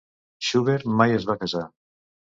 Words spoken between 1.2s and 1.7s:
es va casar.